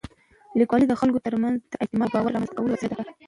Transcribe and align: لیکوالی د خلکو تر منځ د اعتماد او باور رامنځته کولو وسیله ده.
لیکوالی 0.59 0.87
د 0.89 0.93
خلکو 1.01 1.23
تر 1.25 1.33
منځ 1.43 1.57
د 1.71 1.73
اعتماد 1.81 2.09
او 2.09 2.13
باور 2.15 2.31
رامنځته 2.33 2.55
کولو 2.55 2.73
وسیله 2.73 2.95
ده. 2.97 3.03